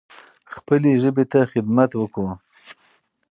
خپلې 0.53 0.91
ژبې 1.01 1.25
ته 1.31 1.39
خدمت 1.51 1.91
وکړو. 1.95 2.31